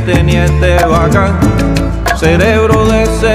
[0.00, 1.38] Tenía este bacán,
[2.16, 3.34] cerebro de ese.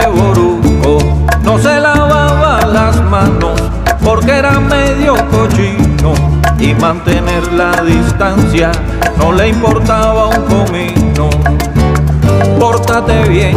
[1.43, 3.61] No se lavaba las manos
[4.03, 6.13] porque era medio cochino.
[6.57, 8.71] Y mantener la distancia
[9.17, 11.29] no le importaba un comino.
[12.59, 13.55] Pórtate bien,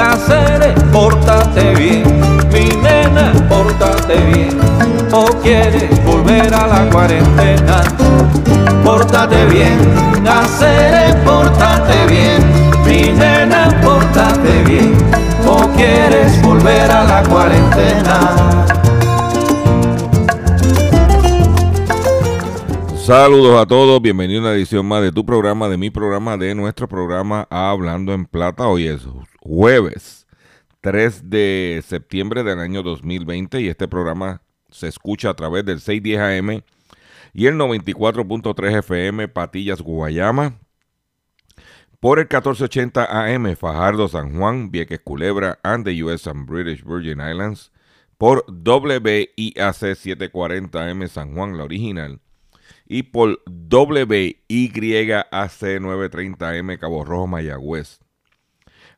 [0.00, 2.04] hacer, pórtate bien,
[2.52, 4.58] mi nena, pórtate bien,
[5.12, 7.82] o quieres volver a la cuarentena.
[8.84, 9.78] Pórtate bien,
[10.26, 12.47] hacer, pórtate bien,
[13.02, 14.96] nena, pórtate bien,
[15.46, 18.66] o quieres volver a la cuarentena.
[23.08, 26.54] Saludos a todos, bienvenidos a una edición más de tu programa, de mi programa, de
[26.54, 28.66] nuestro programa Hablando en Plata.
[28.66, 29.08] Hoy es
[29.40, 30.26] jueves
[30.82, 36.20] 3 de septiembre del año 2020 y este programa se escucha a través del 610
[36.20, 36.62] AM
[37.32, 40.58] y el 94.3 FM Patillas Guayama,
[42.00, 47.20] por el 1480 AM Fajardo San Juan, Vieques Culebra and the US and British Virgin
[47.20, 47.72] Islands,
[48.16, 52.20] por WIAC 740 AM San Juan, la original,
[52.86, 54.36] y por WYAC
[55.30, 58.00] 930M Cabo Rojo Mayagüez.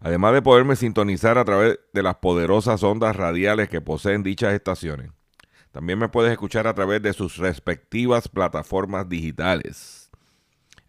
[0.01, 5.11] Además de poderme sintonizar a través de las poderosas ondas radiales que poseen dichas estaciones.
[5.73, 10.00] También me puedes escuchar a través de sus respectivas plataformas digitales.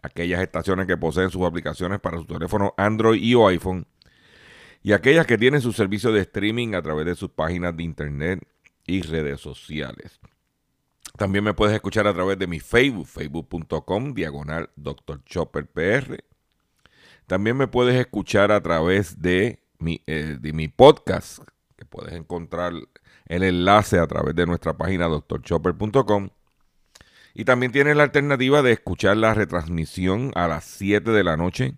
[0.04, 3.86] Aquellas estaciones que poseen sus aplicaciones para su teléfono Android y o iPhone.
[4.84, 8.48] Y aquellas que tienen su servicio de streaming a través de sus páginas de internet
[8.88, 10.20] y redes sociales.
[11.18, 15.24] También me puedes escuchar a través de mi Facebook, facebook.com, diagonal Dr.
[15.26, 16.24] Chopper PR.
[17.28, 21.40] También me puedes escuchar a través de mi, eh, de mi podcast,
[21.78, 22.74] que puedes encontrar
[23.26, 26.30] el enlace a través de nuestra página drchopper.com.
[27.34, 31.76] Y también tienes la alternativa de escuchar la retransmisión a las 7 de la noche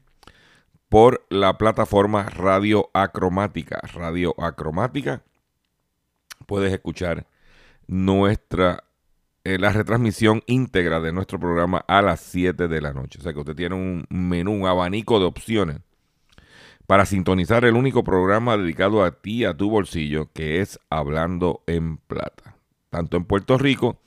[0.89, 3.79] por la plataforma Radio Acromática.
[3.93, 5.23] Radio Acromática.
[6.45, 7.27] Puedes escuchar
[7.87, 8.83] nuestra
[9.45, 13.19] eh, la retransmisión íntegra de nuestro programa a las 7 de la noche.
[13.19, 15.79] O sea que usted tiene un menú, un abanico de opciones
[16.87, 21.97] para sintonizar el único programa dedicado a ti, a tu bolsillo, que es Hablando en
[21.97, 22.55] Plata,
[22.89, 23.99] tanto en Puerto Rico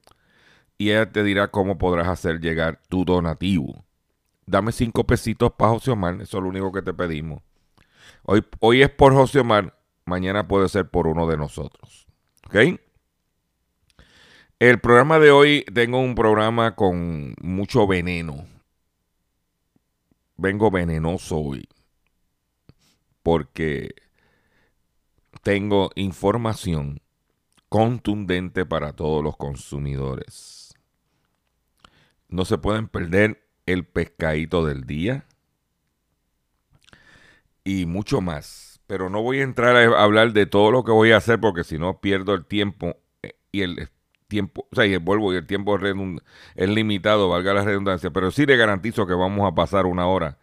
[0.84, 3.86] Y ella te dirá cómo podrás hacer llegar tu donativo.
[4.46, 7.42] Dame cinco pesitos para José Omar, eso es lo único que te pedimos.
[8.24, 12.06] Hoy, hoy es por José Omar, mañana puede ser por uno de nosotros.
[12.48, 12.82] ¿Ok?
[14.60, 18.46] El programa de hoy tengo un programa con mucho veneno.
[20.36, 21.70] Vengo venenoso hoy.
[23.22, 23.96] Porque
[25.44, 27.00] tengo información
[27.70, 30.73] contundente para todos los consumidores.
[32.30, 35.26] No se pueden perder el pescadito del día
[37.64, 38.82] y mucho más.
[38.88, 41.64] Pero no voy a entrar a hablar de todo lo que voy a hacer porque
[41.64, 43.90] si no pierdo el tiempo eh, y el
[44.28, 48.32] tiempo, o sea, y el vuelvo y el tiempo es limitado, valga la redundancia, pero
[48.32, 50.38] sí le garantizo que vamos a pasar una hora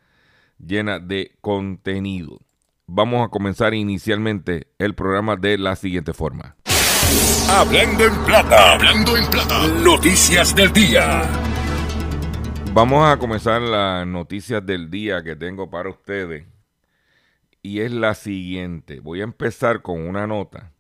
[0.59, 2.39] llena de contenido.
[2.87, 6.57] Vamos a comenzar inicialmente el programa de la siguiente forma.
[7.49, 11.50] Hablando en plata, hablando en plata, noticias del día.
[12.73, 16.47] Vamos a comenzar las noticias del día que tengo para ustedes.
[17.63, 19.01] Y es la siguiente.
[19.01, 20.73] Voy a empezar con una nota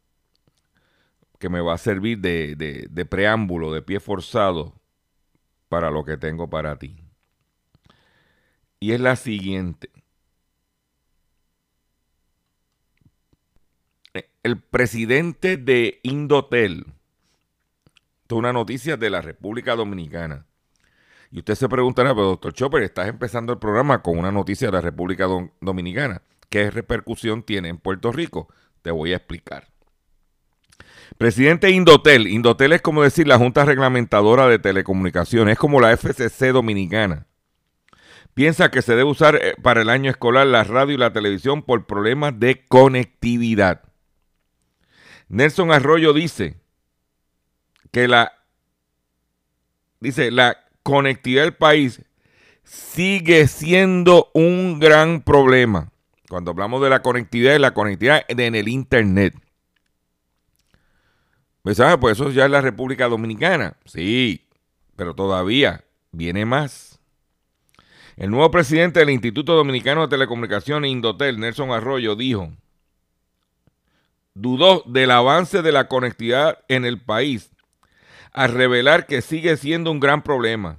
[1.40, 4.80] que me va a servir de, preámbulo, de pie forzado
[5.68, 7.02] para lo que tengo para ti.
[8.78, 9.90] Y es la siguiente.
[14.44, 16.86] El presidente de Indotel,
[18.22, 20.46] esto es una noticia de la República Dominicana,
[21.30, 24.72] y usted se preguntará, pero doctor Chopper, estás empezando el programa con una noticia de
[24.72, 25.26] la República
[25.60, 26.22] Dominicana.
[26.48, 28.48] ¿Qué repercusión tiene en Puerto Rico?
[28.82, 29.68] Te voy a explicar.
[31.18, 32.26] Presidente Indotel.
[32.26, 35.52] Indotel es como decir la Junta Reglamentadora de Telecomunicaciones.
[35.52, 37.26] Es como la FCC dominicana.
[38.34, 41.62] Piensa que se debe usar eh, para el año escolar la radio y la televisión
[41.62, 43.82] por problemas de conectividad.
[45.28, 46.56] Nelson Arroyo dice
[47.92, 48.32] que la
[50.00, 52.02] dice la conectividad del país
[52.64, 55.90] sigue siendo un gran problema.
[56.28, 59.34] Cuando hablamos de la conectividad, la conectividad en el Internet.
[61.62, 63.76] Pues, pues eso ya es la República Dominicana.
[63.84, 64.46] Sí,
[64.96, 67.00] pero todavía viene más.
[68.16, 72.52] El nuevo presidente del Instituto Dominicano de Telecomunicaciones, Indotel, Nelson Arroyo, dijo,
[74.34, 77.50] dudó del avance de la conectividad en el país
[78.32, 80.78] a revelar que sigue siendo un gran problema.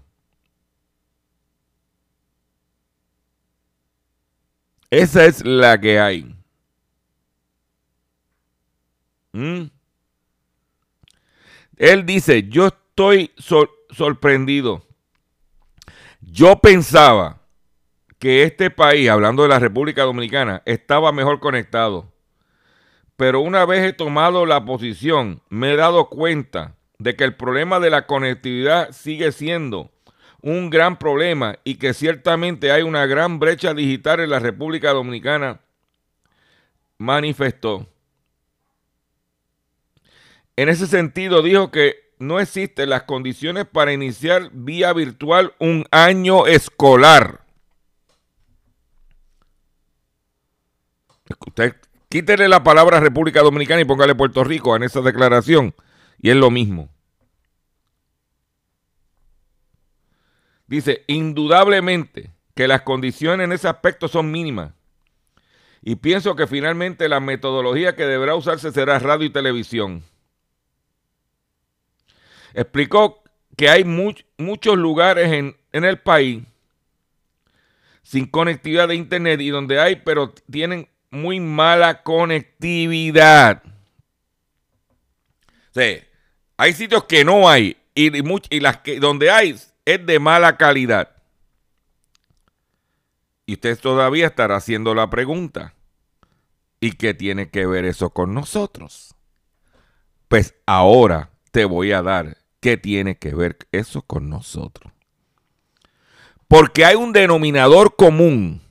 [4.89, 6.35] Esa es la que hay.
[9.31, 9.63] ¿Mm?
[11.77, 13.31] Él dice, yo estoy
[13.89, 14.85] sorprendido.
[16.19, 17.41] Yo pensaba
[18.19, 22.13] que este país, hablando de la República Dominicana, estaba mejor conectado.
[23.15, 27.79] Pero una vez he tomado la posición, me he dado cuenta de que el problema
[27.79, 29.89] de la conectividad sigue siendo
[30.41, 35.61] un gran problema y que ciertamente hay una gran brecha digital en la República Dominicana,
[36.99, 37.87] manifestó.
[40.55, 46.45] En ese sentido, dijo que no existen las condiciones para iniciar vía virtual un año
[46.45, 47.41] escolar.
[51.47, 51.75] Usted
[52.09, 55.73] quítele la palabra República Dominicana y póngale Puerto Rico en esa declaración.
[56.21, 56.89] Y es lo mismo.
[60.67, 64.71] Dice, indudablemente que las condiciones en ese aspecto son mínimas.
[65.81, 70.03] Y pienso que finalmente la metodología que deberá usarse será radio y televisión.
[72.53, 73.23] Explicó
[73.57, 76.43] que hay muchos lugares en, en el país
[78.03, 83.63] sin conectividad de internet y donde hay, pero tienen muy mala conectividad.
[85.73, 86.01] Sí,
[86.61, 91.09] hay sitios que no hay y, las que donde hay es de mala calidad.
[93.47, 95.73] Y usted todavía estará haciendo la pregunta.
[96.79, 99.15] ¿Y qué tiene que ver eso con nosotros?
[100.27, 104.93] Pues ahora te voy a dar qué tiene que ver eso con nosotros.
[106.47, 108.61] Porque hay un denominador común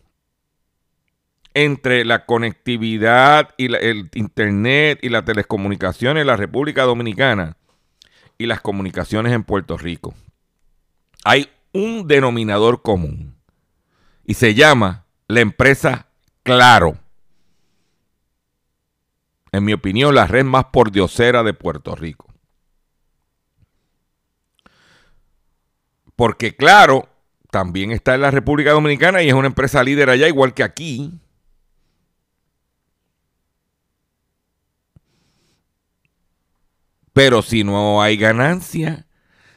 [1.55, 7.57] entre la conectividad y el internet y las telecomunicaciones en la República Dominicana
[8.41, 10.15] y las comunicaciones en Puerto Rico.
[11.25, 13.37] Hay un denominador común
[14.25, 16.07] y se llama la empresa
[16.43, 16.97] Claro.
[19.53, 22.33] En mi opinión, la red más pordiosera de Puerto Rico.
[26.17, 27.11] Porque Claro
[27.51, 31.13] también está en la República Dominicana y es una empresa líder allá, igual que aquí.
[37.13, 39.07] Pero si no hay ganancia,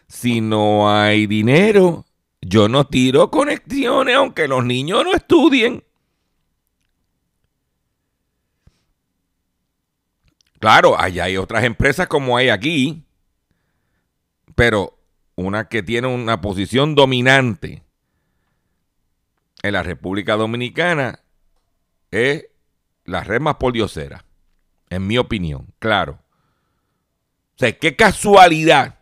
[0.07, 2.05] si no hay dinero,
[2.41, 5.83] yo no tiro conexiones aunque los niños no estudien.
[10.59, 13.03] Claro, allá hay otras empresas como hay aquí,
[14.55, 14.97] pero
[15.35, 17.83] una que tiene una posición dominante
[19.61, 21.19] en la República Dominicana
[22.11, 22.45] es
[23.03, 24.25] la red más poliosera,
[24.89, 26.22] en mi opinión, claro.
[27.55, 28.99] O sea, qué casualidad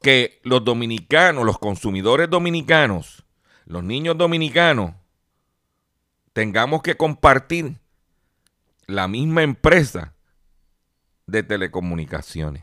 [0.00, 3.24] que los dominicanos, los consumidores dominicanos,
[3.66, 4.94] los niños dominicanos,
[6.32, 7.78] tengamos que compartir
[8.86, 10.14] la misma empresa
[11.26, 12.62] de telecomunicaciones.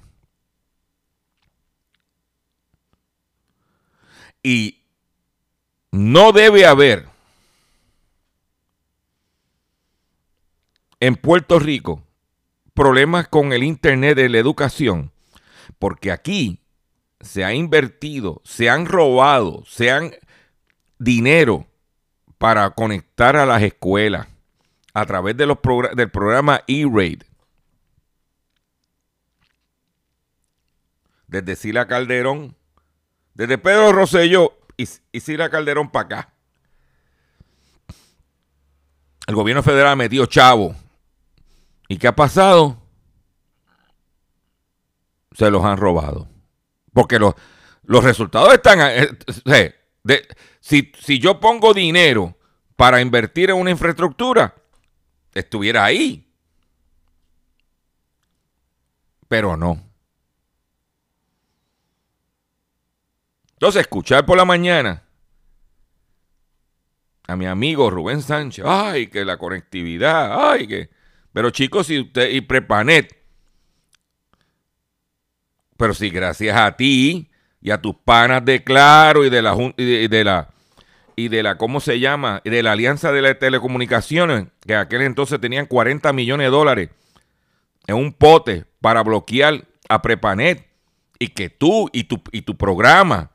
[4.42, 4.82] Y
[5.92, 7.08] no debe haber
[11.00, 12.05] en Puerto Rico
[12.76, 15.12] problemas con el Internet de la educación,
[15.80, 16.60] porque aquí
[17.22, 20.14] se ha invertido, se han robado, se han
[21.00, 21.66] dinero
[22.38, 24.28] para conectar a las escuelas
[24.94, 25.58] a través de los
[25.96, 27.24] del programa E-Raid.
[31.28, 32.56] Desde Sila Calderón,
[33.34, 36.34] desde Pedro Rosselló y, y Sila Calderón para acá.
[39.28, 40.76] El gobierno federal ha metido chavo.
[41.88, 42.82] ¿Y qué ha pasado?
[45.32, 46.28] Se los han robado.
[46.94, 47.36] Porque los,
[47.84, 48.80] los resultados están...
[48.82, 49.76] Eh,
[50.60, 52.38] si, si yo pongo dinero
[52.76, 54.56] para invertir en una infraestructura,
[55.34, 56.28] estuviera ahí.
[59.28, 59.82] Pero no.
[63.54, 65.04] Entonces, escuchar por la mañana
[67.28, 70.95] a mi amigo Rubén Sánchez, ay, que la conectividad, ay, que...
[71.36, 73.14] Pero chicos, si y Prepanet
[75.76, 77.30] pero sí, gracias a ti
[77.62, 80.48] y a tus panas de Claro y de la y de, la
[81.18, 82.42] y de la ¿cómo se llama?
[82.46, 86.90] de la Alianza de las Telecomunicaciones, que aquel entonces tenían 40 millones de dólares
[87.86, 90.66] en un pote para bloquear a Prepanet
[91.20, 93.32] y que tú y tu, y tu programa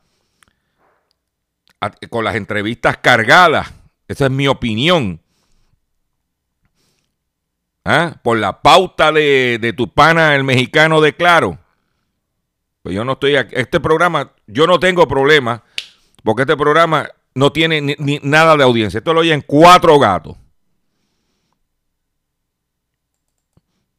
[2.09, 3.71] con las entrevistas cargadas,
[4.07, 5.21] esa es mi opinión,
[7.85, 8.15] ¿ah?
[8.23, 11.59] por la pauta de, de tu pana el mexicano de Claro,
[12.81, 13.55] pues yo no estoy aquí.
[13.55, 15.63] Este programa, yo no tengo problema,
[16.23, 18.97] porque este programa no tiene ni, nada de audiencia.
[18.97, 20.35] Esto lo oyen cuatro gatos.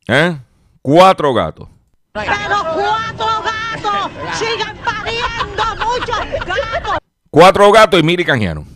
[0.08, 0.36] ¿Eh?
[0.82, 1.68] Cuatro gatos.
[2.12, 2.32] Pero
[2.74, 6.98] cuatro gatos siguen pariendo muchos gatos.
[7.30, 8.66] Cuatro gatos y Miri Canjiano.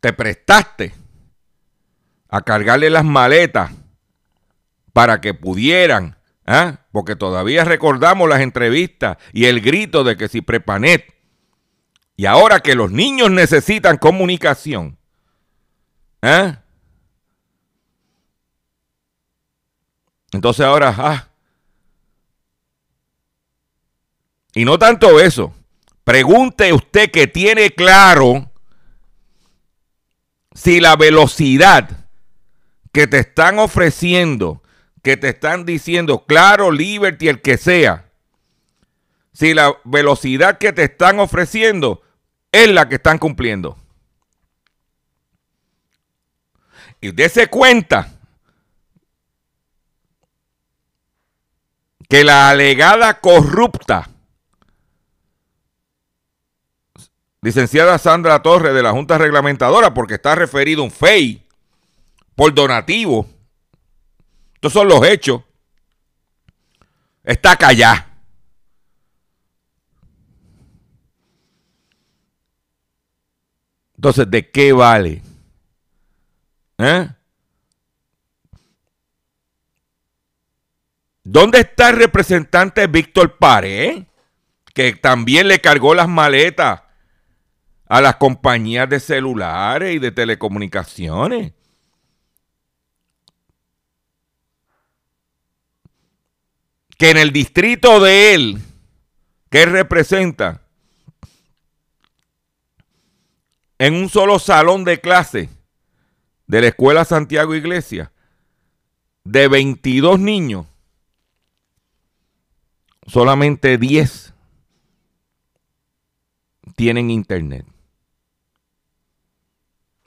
[0.00, 0.94] Te prestaste
[2.28, 3.72] a cargarle las maletas
[4.92, 6.80] para que pudieran, ¿ah?
[6.92, 11.14] porque todavía recordamos las entrevistas y el grito de que si Prepanet,
[12.16, 14.98] y ahora que los niños necesitan comunicación,
[16.20, 16.62] ¿ah?
[20.32, 21.28] entonces ahora, ah,
[24.54, 25.54] y no tanto eso,
[26.04, 28.47] pregunte usted que tiene claro
[30.58, 32.08] si la velocidad
[32.90, 34.60] que te están ofreciendo
[35.04, 38.10] que te están diciendo, claro, Liberty, el que sea,
[39.32, 42.02] si la velocidad que te están ofreciendo
[42.50, 43.78] es la que están cumpliendo.
[47.00, 48.18] Y dése cuenta
[52.08, 54.10] que la alegada corrupta
[57.40, 61.42] licenciada Sandra Torres de la Junta Reglamentadora, porque está referido un FEI
[62.34, 63.26] por donativo
[64.58, 65.40] estos son los hechos.
[67.22, 68.08] Está callada.
[73.94, 75.22] Entonces, ¿de qué vale?
[76.78, 77.08] ¿Eh?
[81.22, 84.06] ¿Dónde está el representante Víctor Pare?
[84.74, 86.82] Que también le cargó las maletas
[87.88, 91.52] a las compañías de celulares y de telecomunicaciones.
[96.98, 98.60] que en el distrito de él,
[99.50, 100.62] que representa,
[103.78, 105.48] en un solo salón de clase
[106.48, 108.10] de la Escuela Santiago Iglesia,
[109.22, 110.66] de 22 niños,
[113.06, 114.34] solamente 10
[116.74, 117.64] tienen internet.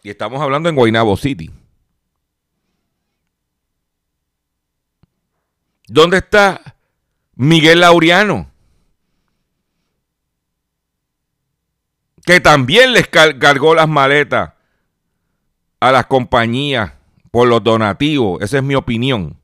[0.03, 1.51] Y estamos hablando en Guaynabo City.
[5.87, 6.75] ¿Dónde está
[7.35, 8.51] Miguel Laureano,
[12.23, 14.53] que también les cargó las maletas
[15.79, 16.93] a las compañías
[17.31, 18.41] por los donativos.
[18.43, 19.41] Esa es mi opinión.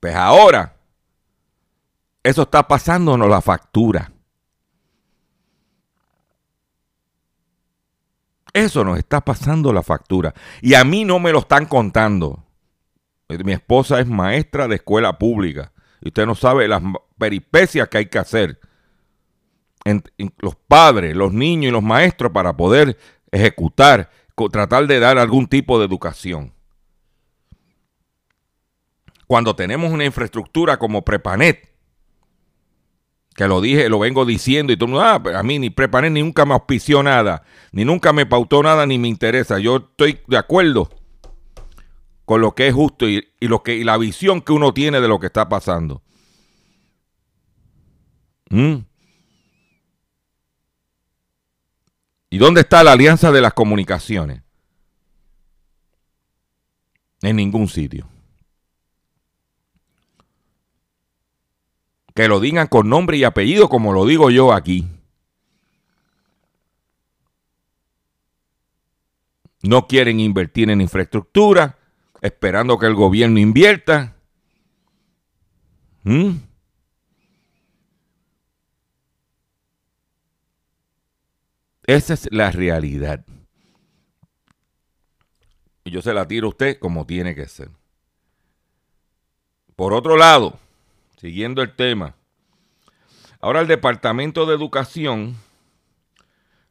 [0.00, 0.74] Pues ahora,
[2.24, 4.10] eso está pasándonos la factura.
[8.52, 10.34] Eso nos está pasando la factura.
[10.60, 12.44] Y a mí no me lo están contando.
[13.28, 15.72] Mi esposa es maestra de escuela pública.
[16.00, 16.82] Y usted no sabe las
[17.18, 18.58] peripecias que hay que hacer.
[19.84, 20.02] En,
[20.38, 22.98] los padres, los niños y los maestros para poder
[23.30, 24.10] ejecutar,
[24.52, 26.52] tratar de dar algún tipo de educación.
[29.26, 31.69] Cuando tenemos una infraestructura como Prepanet,
[33.34, 36.12] que lo dije, lo vengo diciendo y todo el mundo, ah, a mí ni Prepanet
[36.12, 39.58] ni nunca me auspició nada, ni nunca me pautó nada, ni me interesa.
[39.58, 40.90] Yo estoy de acuerdo
[42.24, 45.08] con lo que es justo y, lo que, y la visión que uno tiene de
[45.08, 46.02] lo que está pasando.
[48.50, 48.76] ¿Mm?
[52.30, 54.42] ¿Y dónde está la alianza de las comunicaciones?
[57.22, 58.08] En ningún sitio.
[62.14, 64.86] Que lo digan con nombre y apellido como lo digo yo aquí.
[69.62, 71.78] No quieren invertir en infraestructura,
[72.22, 74.16] esperando que el gobierno invierta.
[76.02, 76.36] ¿Mm?
[81.86, 83.24] Esa es la realidad.
[85.84, 87.70] Y yo se la tiro a usted como tiene que ser.
[89.76, 90.58] Por otro lado,
[91.20, 92.14] siguiendo el tema,
[93.42, 95.36] ahora el Departamento de Educación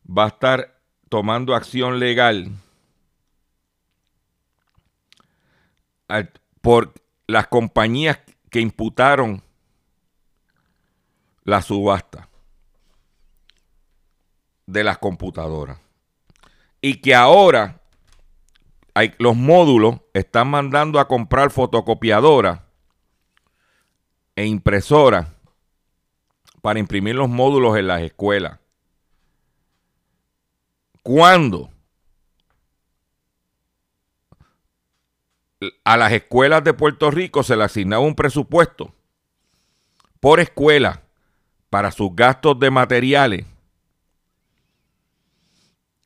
[0.10, 2.50] va a estar tomando acción legal
[6.62, 6.96] por
[7.28, 9.44] las compañías que imputaron
[11.44, 12.28] la subasta
[14.66, 15.78] de las computadoras.
[16.82, 17.84] Y que ahora
[19.20, 22.62] los módulos están mandando a comprar fotocopiadoras
[24.40, 25.28] e impresoras
[26.62, 28.58] para imprimir los módulos en las escuelas.
[31.04, 31.70] ¿Cuándo?
[35.84, 38.96] a las escuelas de Puerto Rico se le asignaba un presupuesto
[40.22, 41.04] por escuela
[41.70, 43.46] para sus gastos de materiales.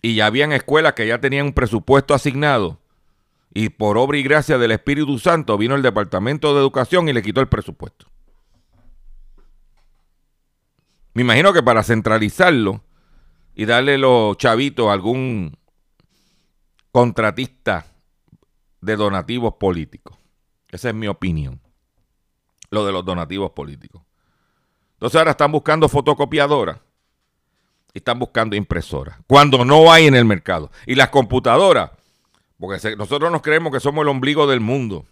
[0.02, 2.80] Y ya habían escuelas que ya tenían un presupuesto asignado.
[3.54, 7.22] Y por obra y gracia del Espíritu Santo vino el Departamento de Educación y le
[7.22, 8.08] quitó el presupuesto.
[11.14, 12.84] Me imagino que para centralizarlo
[13.56, 15.58] y darle los chavitos a algún
[16.92, 17.86] contratista
[18.82, 20.18] de donativos políticos.
[20.70, 21.62] Esa es mi opinión.
[22.72, 24.02] Lo de los donativos políticos.
[24.94, 26.80] Entonces ahora están buscando fotocopiadoras
[27.94, 29.18] y están buscando impresoras.
[29.28, 30.72] Cuando no hay en el mercado.
[30.88, 31.92] Y las computadoras,
[32.60, 35.06] porque nosotros nos creemos que somos el ombligo del mundo.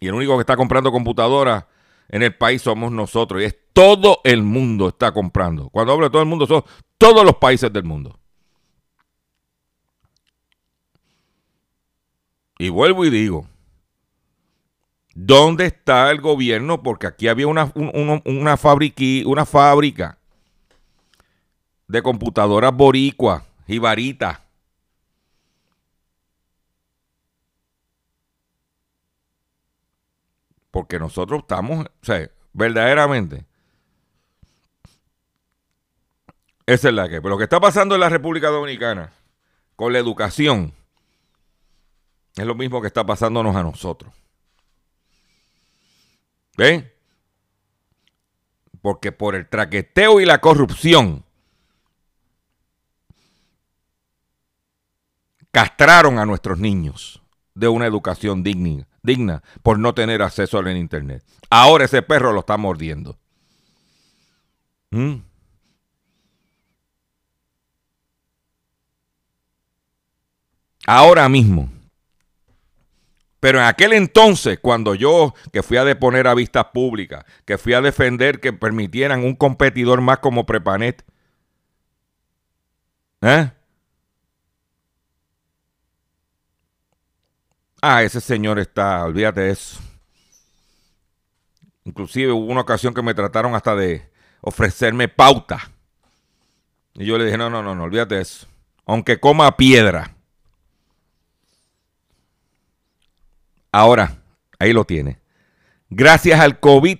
[0.00, 1.64] Y el único que está comprando computadoras
[2.08, 3.42] en el país somos nosotros.
[3.42, 5.68] Y es todo el mundo está comprando.
[5.70, 6.64] Cuando hablo de todo el mundo, son
[6.96, 8.18] todos los países del mundo.
[12.58, 13.46] Y vuelvo y digo,
[15.14, 16.82] ¿dónde está el gobierno?
[16.82, 20.18] Porque aquí había una, una, una fábrica
[21.86, 24.47] de computadoras boricua, jibarita.
[30.78, 33.44] Porque nosotros estamos, o sea, verdaderamente.
[36.66, 37.20] Esa es la que.
[37.20, 39.12] Pero lo que está pasando en la República Dominicana
[39.74, 40.72] con la educación
[42.36, 44.14] es lo mismo que está pasándonos a nosotros.
[46.56, 46.92] ¿Ven?
[48.80, 51.24] Porque por el traqueteo y la corrupción
[55.50, 57.20] castraron a nuestros niños
[57.56, 61.24] de una educación digna, digna por no tener acceso al internet.
[61.50, 63.18] Ahora ese perro lo está mordiendo.
[64.90, 65.16] ¿Mm?
[70.86, 71.68] Ahora mismo
[73.40, 77.72] pero en aquel entonces, cuando yo, que fui a deponer a vistas públicas, que fui
[77.72, 81.04] a defender que permitieran un competidor más como Prepanet,
[83.22, 83.52] ¿eh?
[87.80, 89.80] Ah, ese señor está, olvídate de eso.
[91.84, 94.10] Inclusive hubo una ocasión que me trataron hasta de
[94.40, 95.70] ofrecerme pauta.
[96.94, 98.46] Y yo le dije, no, no, no, no, olvídate de eso.
[98.84, 100.16] Aunque coma piedra.
[103.70, 104.22] Ahora,
[104.58, 105.20] ahí lo tiene.
[105.88, 106.98] Gracias al COVID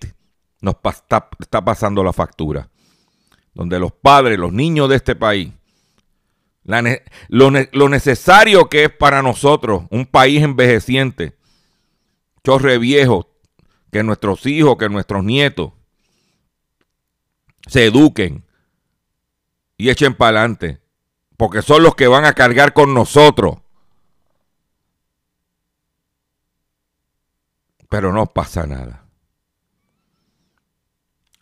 [0.61, 2.69] nos está, pasando la factura.
[3.55, 5.53] Donde los padres, los niños de este país,
[7.29, 11.35] lo, lo, necesario que es para nosotros, un país envejeciente,
[12.45, 13.31] chorre viejo,
[13.91, 15.73] que nuestros hijos, que nuestros nietos
[17.67, 18.45] se eduquen
[19.77, 20.79] y echen para adelante,
[21.37, 23.59] porque son los que van a cargar con nosotros
[27.89, 29.05] pero no pasa nada.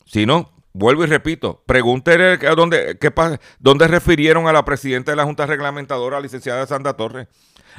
[0.07, 3.13] Si no, vuelvo y repito, pregúntele dónde, qué,
[3.59, 7.29] dónde refirieron a la presidenta de la Junta Reglamentadora, licenciada Sandra Torres,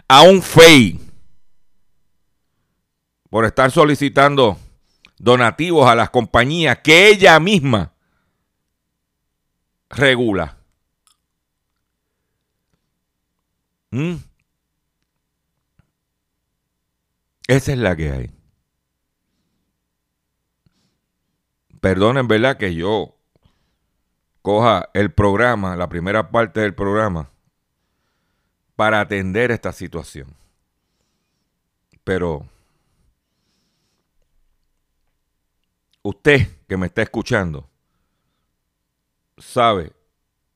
[0.07, 0.99] a un FEI
[3.29, 4.57] por estar solicitando
[5.17, 7.93] donativos a las compañías que ella misma
[9.89, 10.57] regula.
[13.91, 14.15] ¿Mm?
[17.47, 18.36] Esa es la que hay.
[21.87, 22.57] Perdonen, ¿verdad?
[22.57, 23.15] Que yo
[24.41, 27.29] coja el programa, la primera parte del programa,
[28.75, 30.35] para atender esta situación.
[32.03, 32.45] Pero
[36.01, 37.69] usted que me está escuchando
[39.37, 39.93] sabe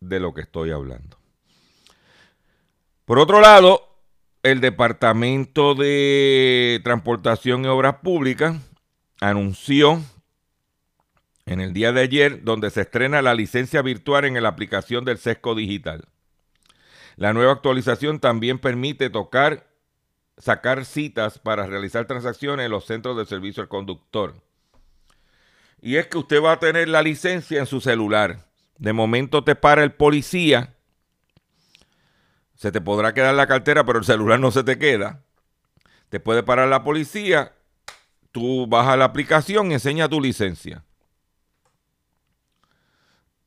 [0.02, 1.17] de lo que estoy hablando.
[3.06, 3.88] Por otro lado,
[4.44, 8.58] el Departamento de Transportación y Obras Públicas
[9.22, 10.02] anunció
[11.52, 15.18] en el día de ayer donde se estrena la licencia virtual en la aplicación del
[15.18, 16.08] SESCO Digital.
[17.18, 19.68] La nueva actualización también permite tocar,
[20.38, 24.36] sacar citas para realizar transacciones en los centros de servicio al conductor.
[25.82, 28.48] Y es que usted va a tener la licencia en su celular.
[28.78, 30.78] De momento te para el policía.
[32.56, 35.22] Se te podrá quedar la cartera, pero el celular no se te queda.
[36.08, 37.56] Te puede parar la policía.
[38.32, 40.86] Tú vas a la aplicación y enseña tu licencia.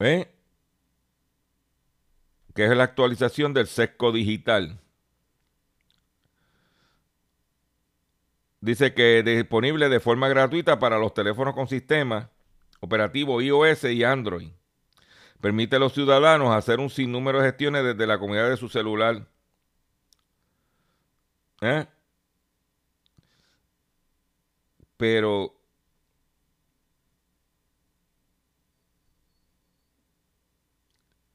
[0.05, 0.31] ¿Eh?
[2.55, 4.79] Que es la actualización del SESCO digital.
[8.61, 12.31] Dice que es disponible de forma gratuita para los teléfonos con sistema
[12.81, 14.51] operativo iOS y Android.
[15.41, 19.27] Permite a los ciudadanos hacer un sinnúmero de gestiones desde la comunidad de su celular.
[21.63, 21.87] ¿Eh?
[24.99, 25.64] Pero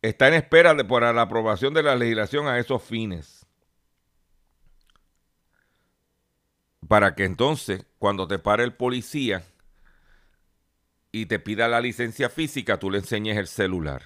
[0.01, 3.45] está en espera de, por la aprobación de la legislación a esos fines.
[6.87, 9.43] Para que entonces, cuando te pare el policía
[11.11, 14.03] y te pida la licencia física, tú le enseñes el celular.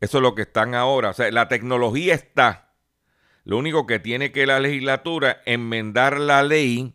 [0.00, 1.10] Eso es lo que están ahora.
[1.10, 2.74] O sea, la tecnología está.
[3.44, 6.94] Lo único que tiene que la legislatura enmendar la ley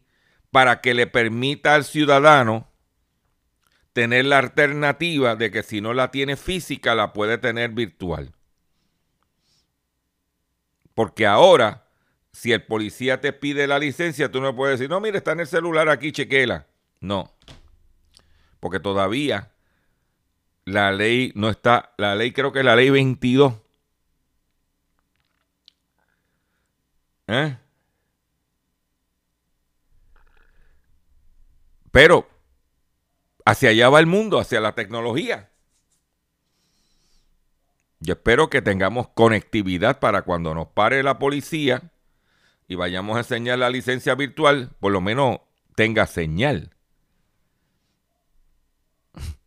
[0.52, 2.70] para que le permita al ciudadano
[3.98, 8.32] tener la alternativa de que si no la tiene física, la puede tener virtual.
[10.94, 11.88] Porque ahora,
[12.32, 15.40] si el policía te pide la licencia, tú no puedes decir, no, mire, está en
[15.40, 16.68] el celular aquí, chequela.
[17.00, 17.34] No.
[18.60, 19.50] Porque todavía
[20.66, 23.52] la ley no está, la ley creo que es la ley 22.
[27.30, 27.58] ¿Eh?
[31.90, 32.37] Pero
[33.48, 35.50] Hacia allá va el mundo, hacia la tecnología.
[38.02, 41.94] Yo espero que tengamos conectividad para cuando nos pare la policía
[42.68, 45.38] y vayamos a enseñar la licencia virtual, por lo menos
[45.76, 46.76] tenga señal.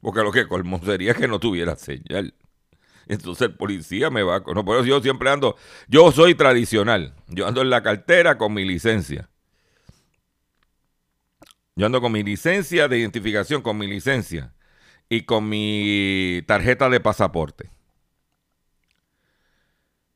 [0.00, 2.32] Porque lo que colmo sería que no tuviera señal.
[3.06, 4.42] Entonces el policía me va...
[4.54, 5.56] No, por yo siempre ando...
[5.88, 7.14] Yo soy tradicional.
[7.26, 9.29] Yo ando en la cartera con mi licencia.
[11.80, 14.52] Yo ando con mi licencia de identificación, con mi licencia
[15.08, 17.70] y con mi tarjeta de pasaporte.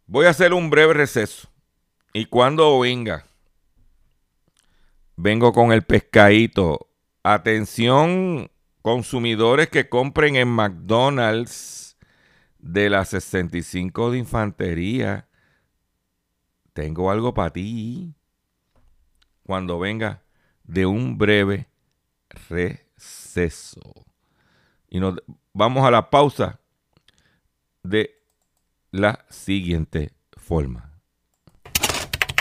[0.06, 1.48] Voy a hacer un breve receso.
[2.12, 3.24] Y cuando venga,
[5.16, 6.90] vengo con el pescadito.
[7.22, 8.50] Atención,
[8.82, 11.96] consumidores que compren en McDonald's
[12.58, 15.28] de la 65 de infantería.
[16.74, 18.14] Tengo algo para ti.
[19.44, 20.23] Cuando venga,
[20.64, 21.68] de un breve
[22.48, 23.80] receso.
[24.88, 25.14] Y nos
[25.52, 26.58] vamos a la pausa
[27.82, 28.20] de
[28.90, 30.90] la siguiente forma.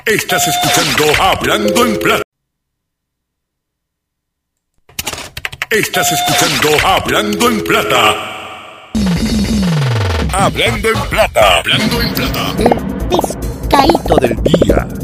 [0.05, 2.23] Estás escuchando Hablando en Plata.
[5.69, 8.91] Estás escuchando Hablando en Plata.
[10.33, 11.59] Hablando en Plata.
[11.59, 12.55] Hablando en Plata.
[12.59, 15.02] El pescadito del día.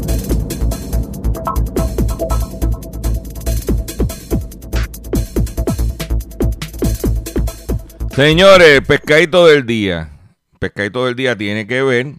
[8.20, 10.10] Señores, pescadito del día.
[10.58, 12.16] Pescadito del día tiene que ver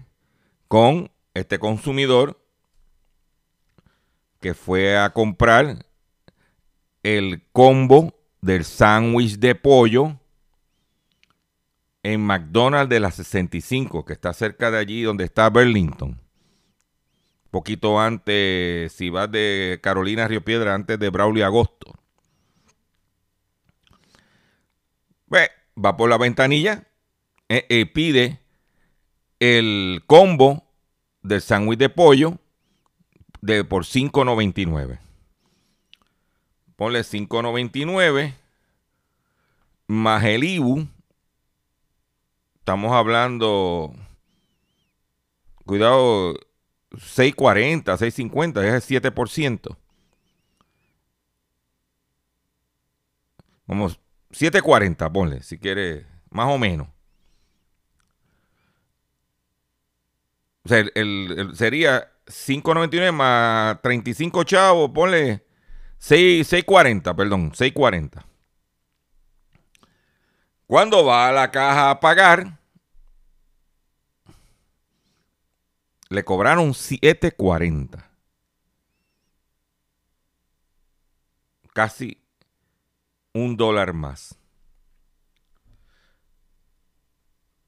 [0.68, 2.44] con este consumidor
[4.40, 5.86] que fue a comprar
[7.04, 10.20] el combo del sándwich de pollo
[12.02, 16.20] en McDonald's de la 65, que está cerca de allí donde está Burlington.
[17.52, 21.94] Poquito antes, si vas de Carolina Río Piedra, antes de Braulio Agosto.
[25.28, 26.88] Ve, va por la ventanilla,
[27.50, 28.40] eh, eh, pide
[29.40, 30.64] el combo
[31.22, 32.38] del sándwich de pollo
[33.42, 35.00] de por 5.99.
[36.76, 38.34] Ponle 5.99
[39.88, 40.88] más el IBU.
[42.60, 43.94] Estamos hablando,
[45.66, 46.36] cuidado,
[46.92, 49.78] 6.40, 6.50, es el 7%.
[53.68, 54.00] Vamos,
[54.34, 56.88] 7.40, ponle, si quiere, más o menos.
[60.63, 65.44] O sea, el, el- sería 5.99 más 35 chavos, ponle
[65.98, 68.24] 6, 6.40, perdón, 6.40.
[70.65, 72.58] Cuando va a la caja a pagar,
[76.12, 78.06] le cobraron 7.40.
[81.74, 82.21] Casi
[83.34, 84.38] un dólar más.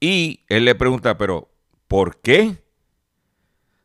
[0.00, 1.50] Y él le pregunta, pero
[1.88, 2.62] ¿por qué?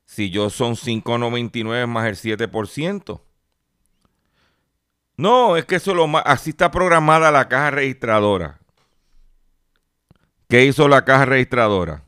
[0.06, 3.22] Si yo son 5.99 más el 7%.
[5.16, 8.60] No, es que eso lo más, así está programada la caja registradora.
[10.48, 12.04] ¿Qué hizo la caja registradora?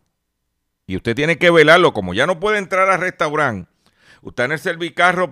[0.87, 3.69] Y usted tiene que velarlo, como ya no puede entrar al restaurante.
[4.21, 5.31] Usted en el servicarro,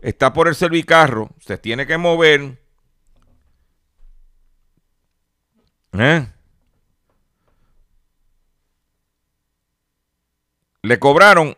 [0.00, 2.60] está por el servicarro, se tiene que mover.
[5.92, 6.26] ¿Eh?
[10.82, 11.56] Le cobraron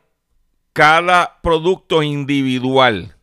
[0.73, 3.15] cada producto individual.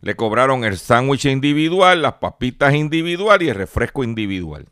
[0.00, 4.66] Le cobraron el sándwich individual, las papitas individual y el refresco individual.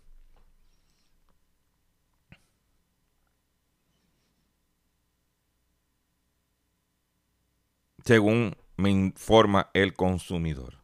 [8.04, 10.77] Según me informa el consumidor.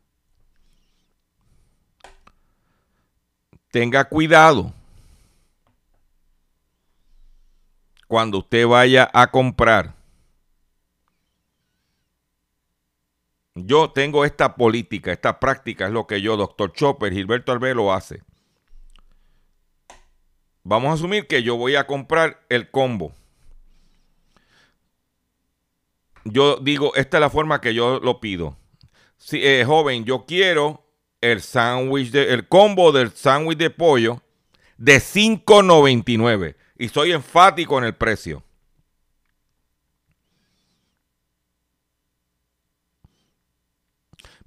[3.75, 4.73] Tenga cuidado
[8.07, 9.97] cuando usted vaya a comprar.
[13.57, 18.23] Yo tengo esta política, esta práctica es lo que yo, doctor Chopper, Gilberto Albelo hace.
[20.63, 23.13] Vamos a asumir que yo voy a comprar el combo.
[26.25, 28.57] Yo digo, esta es la forma que yo lo pido.
[29.17, 30.84] Si, eh, joven, yo quiero
[31.25, 34.21] el sándwich, el combo del sándwich de pollo
[34.77, 38.43] de 5.99 y soy enfático en el precio.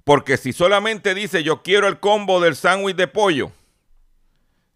[0.04, 3.50] Porque si solamente dice yo quiero el combo del sándwich de pollo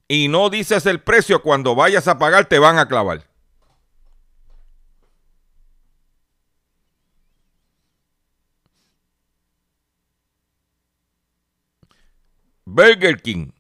[0.09, 3.32] y no dices el precio, cuando vayas a pagar te van a clavar.
[12.75, 13.53] Burger King.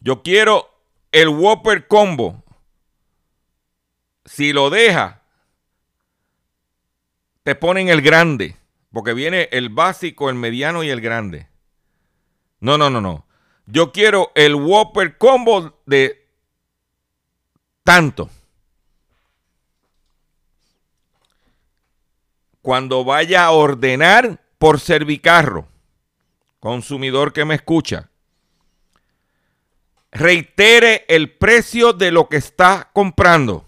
[0.00, 0.68] Yo quiero
[1.12, 2.42] el Whopper Combo.
[4.24, 5.22] Si lo deja,
[7.44, 8.56] te ponen el grande.
[8.92, 11.46] Porque viene el básico, el mediano y el grande.
[12.58, 13.24] No, no, no, no.
[13.66, 16.26] Yo quiero el Whopper Combo de
[17.84, 18.28] tanto.
[22.62, 25.68] Cuando vaya a ordenar por Servicarro,
[26.60, 28.10] consumidor que me escucha,
[30.12, 33.66] reitere el precio de lo que está comprando.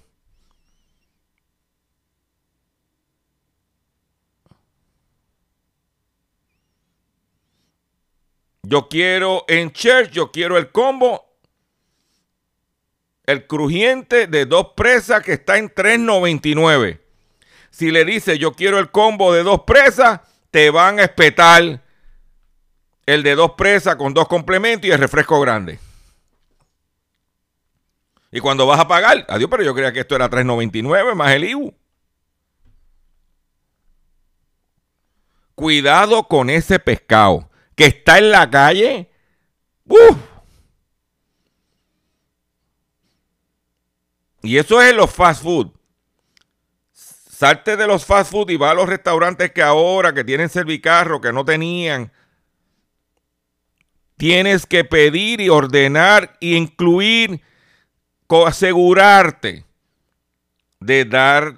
[8.65, 11.27] Yo quiero en Church, yo quiero el combo,
[13.27, 17.01] el crujiente de dos presas que está en 3.99.
[17.71, 21.82] Si le dice yo quiero el combo de dos presas, te van a espetar
[23.07, 25.79] el de dos presas con dos complementos y el refresco grande.
[28.31, 31.45] Y cuando vas a pagar, adiós, pero yo creía que esto era 3.99 más el
[31.45, 31.75] IBU.
[35.55, 39.11] Cuidado con ese pescado que está en la calle.
[39.87, 40.17] ¡Uf!
[44.43, 45.71] Y eso es en los fast food.
[46.93, 51.21] Salte de los fast food y va a los restaurantes que ahora, que tienen servicarro,
[51.21, 52.11] que no tenían.
[54.23, 57.41] Tienes que pedir y ordenar e incluir,
[58.47, 59.65] asegurarte
[60.79, 61.57] de dar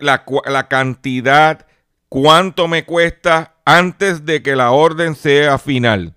[0.00, 1.66] la, la cantidad,
[2.08, 6.14] cuánto me cuesta antes de que la orden sea final.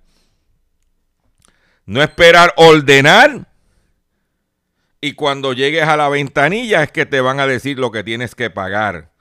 [1.86, 3.46] No esperar ordenar
[5.02, 8.34] Y cuando llegues a la ventanilla es que te van a decir lo que tienes
[8.34, 9.12] que pagar.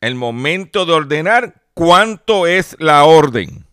[0.00, 3.66] El momento de ordenar, ¿cuánto es la orden?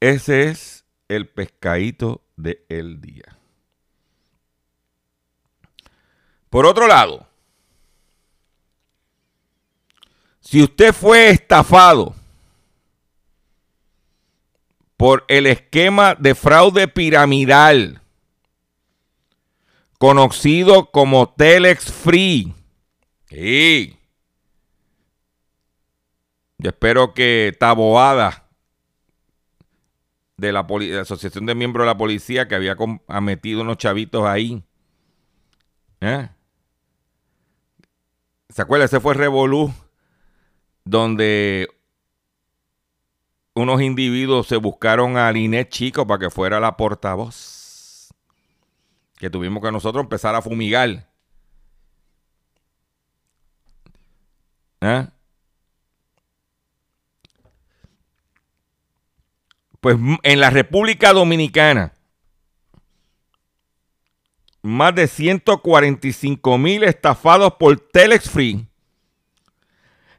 [0.00, 3.36] Ese es el pescadito del día.
[6.48, 7.26] Por otro lado,
[10.40, 12.14] si usted fue estafado
[14.96, 18.00] por el esquema de fraude piramidal
[19.98, 22.54] conocido como Telex Free,
[23.30, 23.96] y
[26.58, 28.49] yo espero que Taboada
[30.40, 30.66] de la,
[31.00, 32.76] Asociación de Miembros de la Policía que había
[33.20, 34.64] metido unos chavitos ahí.
[36.00, 36.28] ¿eh?
[38.48, 38.86] ¿Se acuerda?
[38.86, 39.72] Ese fue Revolú,
[40.84, 41.68] donde
[43.54, 48.08] unos individuos se buscaron a Linet Chico para que fuera la portavoz.
[49.18, 51.06] Que tuvimos que nosotros empezar a fumigar.
[54.80, 55.06] ¿Eh?
[59.80, 61.94] Pues en la República Dominicana,
[64.62, 68.66] más de 145 mil estafados por Telex Free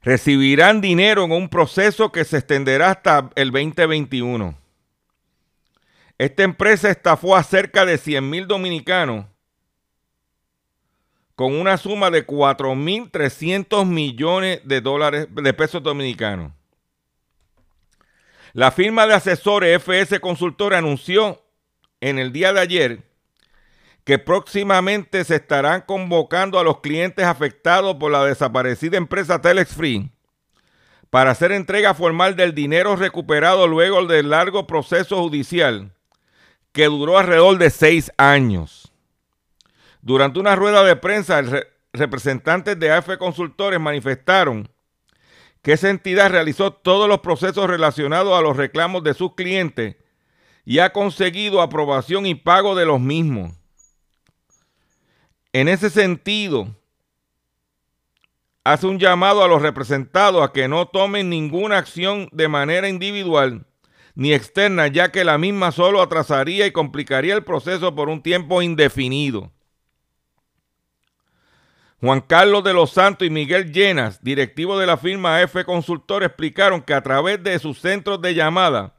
[0.01, 4.57] recibirán dinero en un proceso que se extenderá hasta el 2021.
[6.17, 9.25] Esta empresa estafó a cerca de 100 mil dominicanos
[11.35, 16.51] con una suma de 4.300 millones de dólares de pesos dominicanos.
[18.53, 21.41] La firma de asesores FS Consultor anunció
[22.01, 23.03] en el día de ayer
[24.03, 30.11] que próximamente se estarán convocando a los clientes afectados por la desaparecida empresa Telex Free
[31.09, 35.93] para hacer entrega formal del dinero recuperado luego del largo proceso judicial
[36.71, 38.91] que duró alrededor de seis años.
[40.01, 41.41] Durante una rueda de prensa,
[41.93, 44.69] representantes de AF Consultores manifestaron
[45.61, 49.95] que esa entidad realizó todos los procesos relacionados a los reclamos de sus clientes
[50.65, 53.53] y ha conseguido aprobación y pago de los mismos.
[55.53, 56.75] En ese sentido,
[58.63, 63.65] hace un llamado a los representados a que no tomen ninguna acción de manera individual
[64.15, 68.61] ni externa, ya que la misma solo atrasaría y complicaría el proceso por un tiempo
[68.61, 69.51] indefinido.
[72.01, 76.81] Juan Carlos de los Santos y Miguel Llenas, directivos de la firma F Consultor, explicaron
[76.81, 78.95] que a través de sus centros de llamada,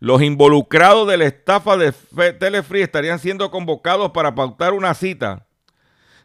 [0.00, 1.92] los involucrados de la estafa de
[2.32, 5.46] Telefree estarían siendo convocados para pautar una cita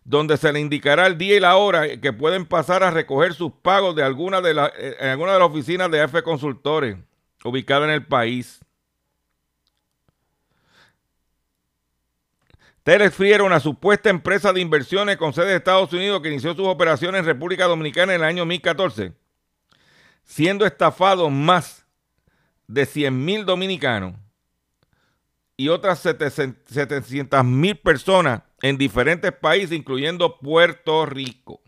[0.05, 3.51] donde se le indicará el día y la hora que pueden pasar a recoger sus
[3.61, 6.97] pagos de alguna de, eh, en alguna de las oficinas de F Consultores
[7.43, 8.59] ubicadas en el país.
[12.83, 16.53] Telex Free era una supuesta empresa de inversiones con sede de Estados Unidos que inició
[16.53, 19.13] sus operaciones en República Dominicana en el año 2014,
[20.25, 21.85] siendo estafados más
[22.67, 24.15] de 100 mil dominicanos
[25.55, 31.61] y otras 700 mil personas en diferentes países, incluyendo Puerto Rico.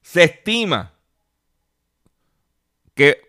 [0.00, 0.94] Se estima
[2.94, 3.20] que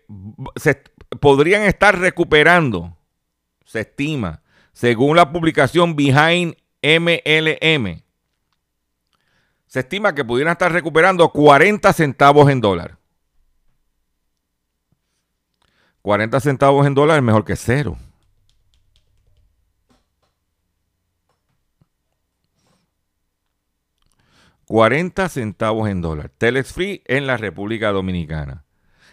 [0.56, 0.82] se
[1.20, 2.96] podrían estar recuperando
[3.70, 8.02] se estima, según la publicación Behind MLM,
[9.68, 12.98] se estima que pudieran estar recuperando 40 centavos en dólar.
[16.02, 17.96] 40 centavos en dólar es mejor que cero.
[24.66, 26.30] $40 centavos en dólar.
[26.30, 28.64] Telex Free en la República Dominicana.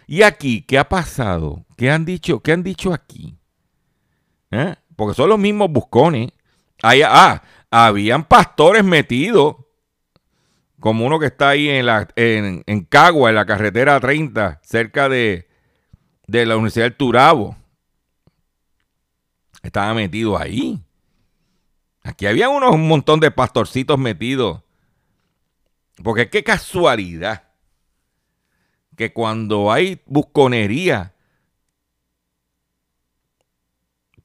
[0.08, 1.64] Y aquí, ¿qué ha pasado?
[1.76, 2.40] ¿Qué han dicho?
[2.40, 3.37] ¿Qué han dicho aquí?
[4.50, 4.74] ¿Eh?
[4.96, 6.30] Porque son los mismos buscones.
[6.82, 9.56] ah, habían pastores metidos,
[10.80, 15.48] como uno que está ahí en, la, en, Cagua, en la carretera 30, cerca de,
[16.26, 17.56] de la Universidad del Turabo.
[19.62, 20.80] Estaba metido ahí.
[22.02, 24.62] Aquí había unos, un montón de pastorcitos metidos.
[26.02, 27.44] Porque qué casualidad
[28.96, 31.14] que cuando hay busconería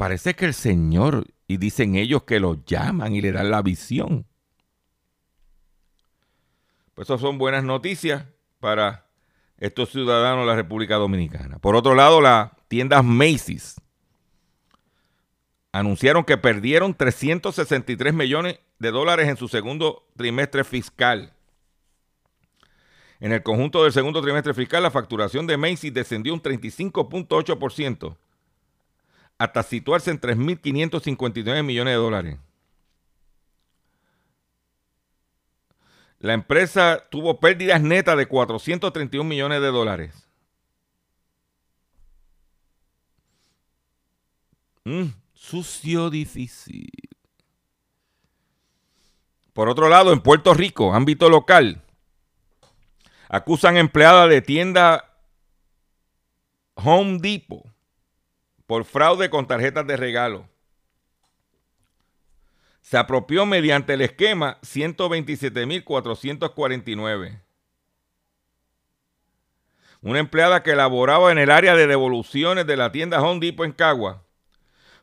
[0.04, 4.26] Parece que el Señor, y dicen ellos que lo llaman y le dan la visión.
[6.94, 8.26] Pues eso son buenas noticias
[8.60, 9.08] para
[9.60, 11.58] estos ciudadanos de la República Dominicana.
[11.58, 13.80] Por otro lado, las tiendas Macy's
[15.72, 21.32] anunciaron que perdieron 363 millones de dólares en su segundo trimestre fiscal.
[23.22, 28.18] En el conjunto del segundo trimestre fiscal, la facturación de Macy's descendió un 35.8%
[29.44, 32.40] hasta situarse en 3.559 millones de dólares.
[36.20, 40.30] La empresa tuvo pérdidas netas de 431 millones de dólares.
[44.86, 46.90] Mm, sucio difícil.
[49.52, 51.84] Por otro lado, en Puerto Rico, ámbito local,
[53.28, 55.18] acusan empleada de tienda
[56.76, 57.73] Home Depot
[58.66, 60.48] por fraude con tarjetas de regalo.
[62.82, 67.40] Se apropió mediante el esquema 127.449.
[70.02, 73.72] Una empleada que laboraba en el área de devoluciones de la tienda Home Depot en
[73.72, 74.22] Cagua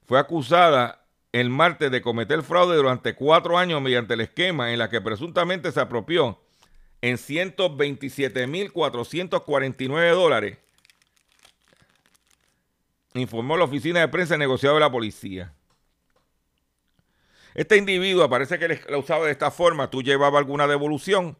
[0.04, 4.90] fue acusada el martes de cometer fraude durante cuatro años mediante el esquema en la
[4.90, 6.38] que presuntamente se apropió
[7.00, 10.58] en 127.449 dólares,
[13.14, 15.52] informó la oficina de prensa negociado de la policía.
[17.54, 21.36] Este individuo parece que la usaba de esta forma, tú llevabas alguna devolución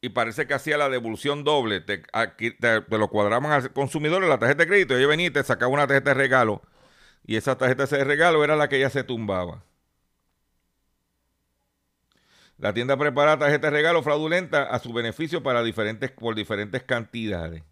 [0.00, 2.02] y parece que hacía la devolución doble, te,
[2.88, 5.86] lo cuadraban al consumidor en la tarjeta de crédito, y venía y te sacaba una
[5.86, 6.62] tarjeta de regalo
[7.24, 9.62] y esa tarjeta de regalo era la que ella se tumbaba.
[12.58, 17.62] La tienda prepara tarjeta de regalo fraudulenta a su beneficio para diferentes, por diferentes cantidades.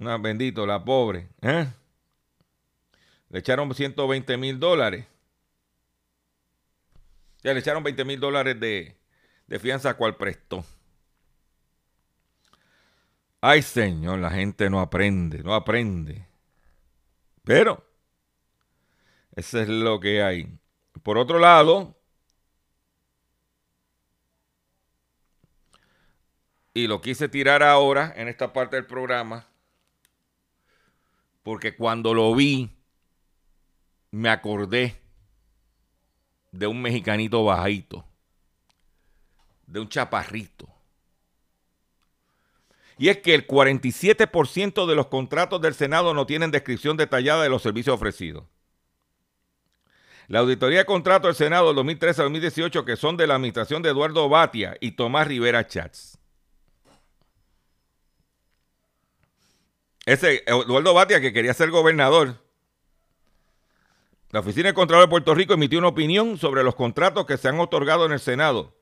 [0.00, 1.28] Una, bendito, la pobre.
[1.42, 1.66] ¿eh?
[3.28, 5.06] Le echaron 120 mil dólares.
[7.42, 8.96] Ya le echaron 20 mil dólares de,
[9.46, 10.64] de fianza cual prestó.
[13.42, 16.26] Ay, señor, la gente no aprende, no aprende.
[17.44, 17.84] Pero
[19.36, 20.58] eso es lo que hay.
[21.02, 21.94] Por otro lado,
[26.72, 29.49] y lo quise tirar ahora en esta parte del programa,
[31.42, 32.70] porque cuando lo vi,
[34.10, 35.00] me acordé
[36.52, 38.04] de un mexicanito bajito,
[39.66, 40.68] de un chaparrito.
[42.98, 47.48] Y es que el 47% de los contratos del Senado no tienen descripción detallada de
[47.48, 48.44] los servicios ofrecidos.
[50.28, 53.88] La auditoría de contrato del Senado del 2013 2018, que son de la administración de
[53.88, 56.19] Eduardo Batia y Tomás Rivera Chats.
[60.06, 62.42] Ese Eduardo Batia, que quería ser gobernador,
[64.30, 67.48] la Oficina de Contralor de Puerto Rico emitió una opinión sobre los contratos que se
[67.48, 68.74] han otorgado en el Senado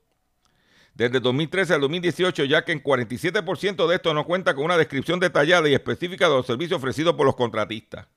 [0.99, 5.21] desde 2013 al 2018, ya que en 47% de esto no cuenta con una descripción
[5.21, 8.09] detallada y específica de los servicios ofrecidos por los contratistas.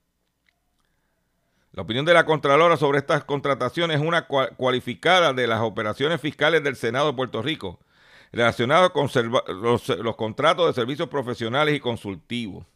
[1.70, 6.64] La opinión de la Contralora sobre estas contrataciones es una cualificada de las operaciones fiscales
[6.64, 7.78] del Senado de Puerto Rico,
[8.32, 12.66] relacionadas con los contratos de servicios profesionales y consultivos.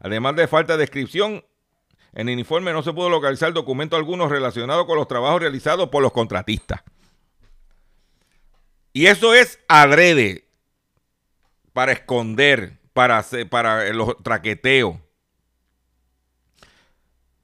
[0.00, 1.44] Además de falta de descripción,
[2.12, 6.02] en el informe no se pudo localizar documento alguno relacionado con los trabajos realizados por
[6.02, 6.82] los contratistas.
[8.92, 10.48] Y eso es adrede
[11.72, 14.96] para esconder, para, para los traqueteos.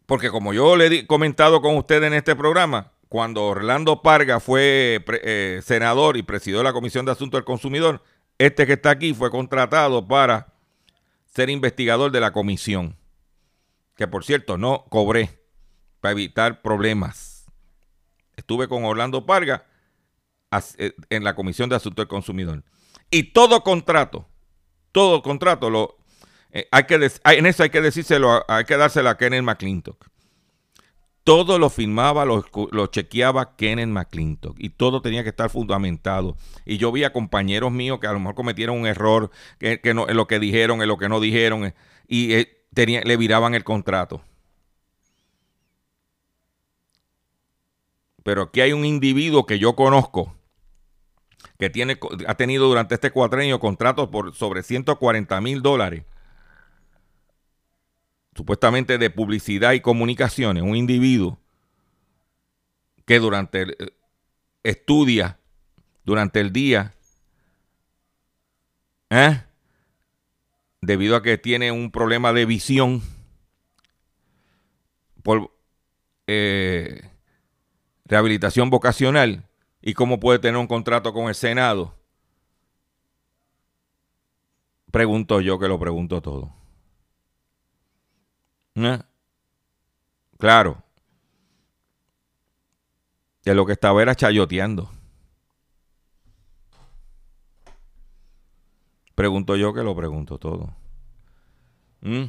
[0.07, 5.05] Porque como yo le he comentado con usted en este programa, cuando Orlando Parga fue
[5.23, 8.03] eh, senador y presidió la Comisión de Asuntos del Consumidor,
[8.39, 10.54] este que está aquí fue contratado para
[11.35, 12.97] ser investigador de la comisión.
[13.97, 15.41] Que por cierto, no cobré
[16.01, 17.47] para evitar problemas.
[18.37, 19.66] Estuve con Orlando Parga
[20.78, 22.64] eh, en la Comisión de Asuntos del Consumidor.
[23.11, 24.26] Y todo contrato,
[24.93, 25.99] todo contrato
[26.51, 30.07] eh, hay que en eso hay que decírselo, hay que dárselo a Kenneth McClintock.
[31.25, 36.37] Todo lo firmaba, lo, chequeaba Kenneth McClintock y todo tenía que estar fundamentado.
[36.66, 40.07] Y yo vi a compañeros míos que a lo mejor cometieron un error que, no,
[40.07, 41.75] en lo que dijeron, en lo que no dijeron, eh,
[42.07, 44.22] y eh, le viraban el contrato.
[48.22, 50.35] Pero aquí hay un individuo que yo conozco
[51.59, 56.05] que tiene, ha tenido durante este cuatrenio contratos por sobre 140 mil dólares
[58.35, 61.39] supuestamente de publicidad y comunicaciones, un individuo
[63.05, 63.95] que durante eh,
[64.62, 65.39] estudia
[66.05, 66.95] durante el día,
[69.11, 69.43] ¿eh?
[70.82, 73.03] debido a que tiene un problema de visión
[75.22, 75.51] por
[76.26, 77.11] eh,
[78.05, 79.49] rehabilitación vocacional
[79.80, 81.95] y cómo puede tener un contrato con el Senado.
[84.91, 86.64] Pregunto yo que lo pregunto todo.
[88.77, 88.99] ¿Eh?
[90.39, 90.83] Claro.
[93.43, 94.91] Que lo que estaba era chayoteando.
[99.14, 100.75] Pregunto yo que lo pregunto todo.
[102.01, 102.25] ¿Mm?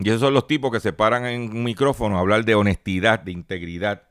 [0.00, 3.20] Y esos son los tipos que se paran en un micrófono a hablar de honestidad,
[3.20, 4.02] de integridad.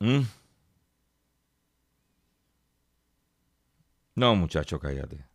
[0.00, 0.22] ¿Mm?
[4.14, 5.29] No, muchacho, cállate.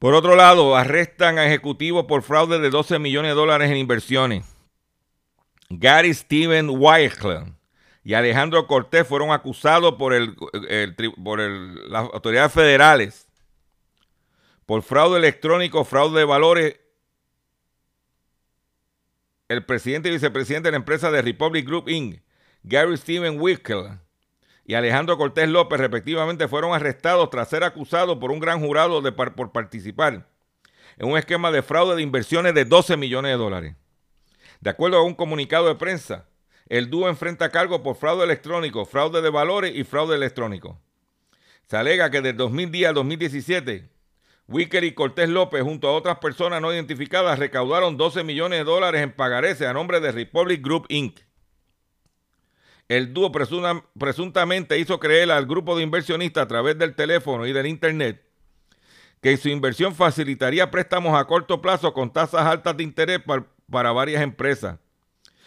[0.00, 4.46] Por otro lado, arrestan a ejecutivos por fraude de 12 millones de dólares en inversiones.
[5.68, 7.44] Gary Steven Weichler
[8.02, 10.34] y Alejandro Cortés fueron acusados por, el,
[11.22, 13.28] por las autoridades federales
[14.64, 16.80] por fraude electrónico, fraude de valores.
[19.48, 22.22] El presidente y vicepresidente de la empresa de Republic Group Inc.,
[22.62, 23.98] Gary Steven Wickle
[24.64, 29.12] y Alejandro Cortés López, respectivamente, fueron arrestados tras ser acusados por un gran jurado de,
[29.12, 30.26] por participar
[30.98, 33.76] en un esquema de fraude de inversiones de 12 millones de dólares.
[34.60, 36.26] De acuerdo a un comunicado de prensa,
[36.68, 40.78] el dúo enfrenta cargos por fraude electrónico, fraude de valores y fraude electrónico.
[41.66, 43.88] Se alega que del 2010 al 2017,
[44.48, 49.02] Wicker y Cortés López, junto a otras personas no identificadas, recaudaron 12 millones de dólares
[49.02, 51.20] en pagarés a nombre de Republic Group Inc.
[52.90, 57.66] El dúo presuntamente hizo creer al grupo de inversionistas a través del teléfono y del
[57.66, 58.26] Internet
[59.20, 63.20] que su inversión facilitaría préstamos a corto plazo con tasas altas de interés
[63.70, 64.78] para varias empresas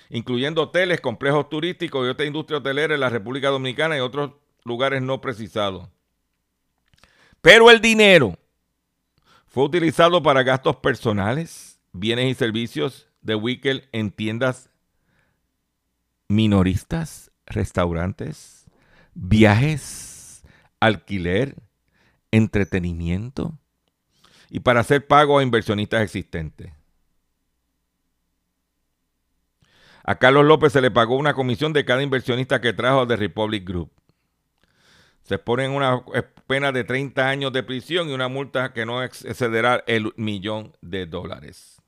[0.10, 4.32] incluyendo hoteles, complejos turísticos y otra industria hotelera en la República Dominicana y otros
[4.64, 5.90] lugares no precisados.
[7.42, 8.38] Pero el dinero
[9.48, 14.70] fue utilizado para gastos personales, bienes y servicios de Wickel en tiendas
[16.28, 18.66] minoristas, restaurantes,
[19.14, 20.44] viajes,
[20.80, 21.56] alquiler,
[22.32, 23.58] entretenimiento
[24.50, 26.74] y para hacer pago a inversionistas existentes.
[30.04, 33.66] A Carlos López se le pagó una comisión de cada inversionista que trajo de Republic
[33.66, 33.92] Group.
[35.24, 36.04] Se ponen una
[36.48, 41.06] pena de 30 años de prisión y una multa que no excederá el millón de
[41.06, 41.83] dólares.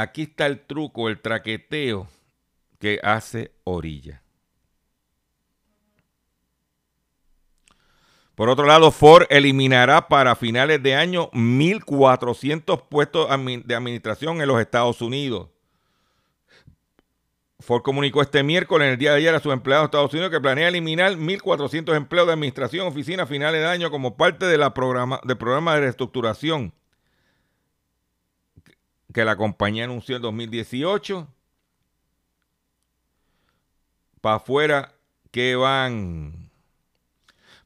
[0.00, 2.08] Aquí está el truco, el traqueteo
[2.78, 4.22] que hace Orilla.
[8.34, 13.28] Por otro lado, Ford eliminará para finales de año 1.400 puestos
[13.66, 15.50] de administración en los Estados Unidos.
[17.58, 20.30] Ford comunicó este miércoles, en el día de ayer, a sus empleados de Estados Unidos
[20.30, 24.56] que planea eliminar 1.400 empleos de administración oficina a finales de año como parte de
[24.56, 26.72] la programa, del programa de reestructuración
[29.12, 31.28] que la compañía anunció en 2018.
[34.20, 34.94] Para afuera
[35.30, 36.50] que van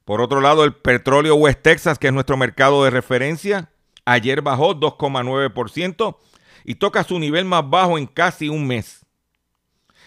[0.05, 3.71] por otro lado, el petróleo West Texas, que es nuestro mercado de referencia,
[4.05, 6.17] ayer bajó 2,9%
[6.65, 9.07] y toca su nivel más bajo en casi un mes.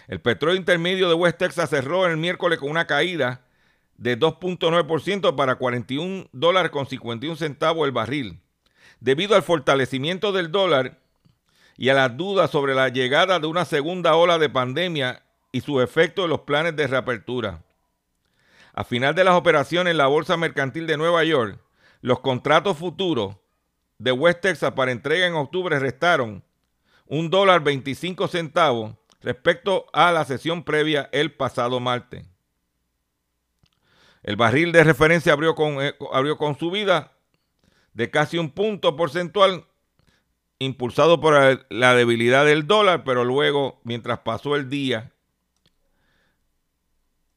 [0.06, 3.44] El petróleo intermedio de West Texas cerró el miércoles con una caída
[3.96, 8.40] de 2.9% para 41 dólares con 51 centavos el barril.
[9.00, 11.00] Debido al fortalecimiento del dólar
[11.78, 15.22] y a las dudas sobre la llegada de una segunda ola de pandemia
[15.52, 17.62] y su efecto en los planes de reapertura.
[18.74, 21.58] A final de las operaciones en la Bolsa Mercantil de Nueva York,
[22.00, 23.36] los contratos futuros
[23.96, 26.42] de West Texas para entrega en octubre restaron
[27.06, 32.24] un dólar 25 centavos respecto a la sesión previa el pasado martes.
[34.24, 37.12] El barril de referencia abrió con, eh, abrió con subida
[37.94, 39.64] de casi un punto porcentual,
[40.58, 45.12] impulsado por la debilidad del dólar, pero luego, mientras pasó el día,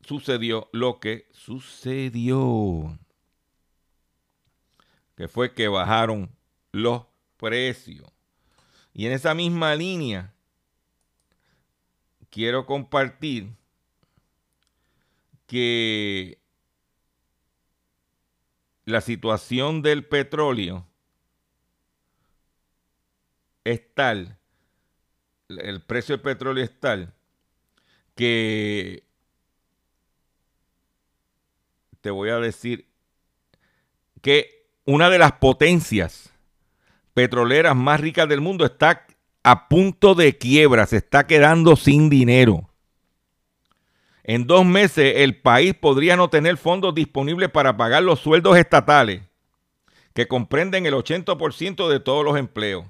[0.01, 2.97] sucedió lo que sucedió.
[5.15, 6.31] Que fue que bajaron
[6.71, 7.03] los
[7.37, 8.11] precios.
[8.93, 10.33] Y en esa misma línea,
[12.29, 13.55] quiero compartir
[15.45, 16.39] que
[18.85, 20.87] la situación del petróleo
[23.63, 24.37] es tal,
[25.49, 27.13] el precio del petróleo es tal,
[28.15, 29.03] que
[32.01, 32.87] te voy a decir
[34.21, 36.33] que una de las potencias
[37.13, 39.05] petroleras más ricas del mundo está
[39.43, 42.69] a punto de quiebra, se está quedando sin dinero.
[44.23, 49.23] En dos meses el país podría no tener fondos disponibles para pagar los sueldos estatales,
[50.13, 52.85] que comprenden el 80% de todos los empleos.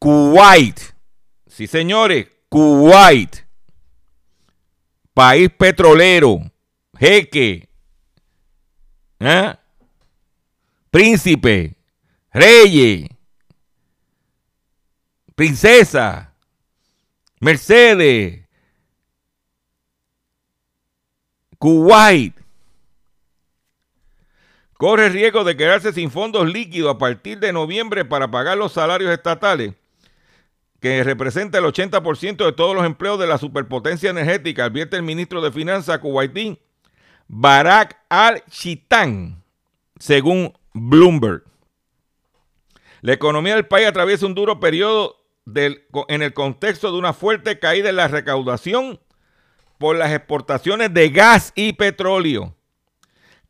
[0.00, 0.80] Kuwait,
[1.46, 3.44] sí señores, Kuwait,
[5.14, 6.40] país petrolero,
[6.98, 7.68] jeque,
[9.20, 9.54] ¿Eh?
[10.90, 11.76] Príncipe,
[12.32, 13.08] reyes,
[15.36, 16.34] princesa,
[17.38, 18.40] Mercedes,
[21.58, 22.34] Kuwait.
[24.78, 29.12] Corre riesgo de quedarse sin fondos líquidos a partir de noviembre para pagar los salarios
[29.12, 29.74] estatales,
[30.80, 35.42] que representa el 80% de todos los empleos de la superpotencia energética, advierte el ministro
[35.42, 36.58] de Finanzas kuwaití,
[37.28, 39.44] Barak al-Shitán,
[39.98, 41.44] según Bloomberg.
[43.02, 45.16] La economía del país atraviesa un duro periodo
[45.54, 49.00] en el contexto de una fuerte caída en la recaudación
[49.78, 52.54] por las exportaciones de gas y petróleo,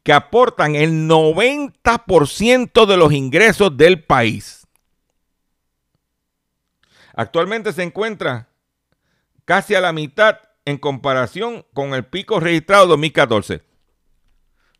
[0.03, 4.60] que aportan el 90% de los ingresos del país.
[7.21, 8.49] Actualmente se encuentra
[9.45, 13.57] casi a la mitad en comparación con el pico registrado en 2014.
[13.57, 13.63] O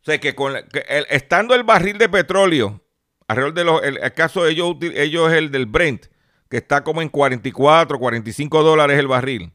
[0.01, 0.55] sea que, con
[1.11, 2.81] estando el barril de petróleo,
[3.27, 6.07] alrededor de los, el, caso de ellos, ellos es el del Brent,
[6.49, 9.53] que está como en 44, 45 dólares el barril.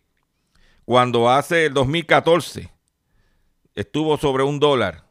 [0.84, 2.72] Cuando hace el 2014
[3.74, 5.02] estuvo sobre un dólar.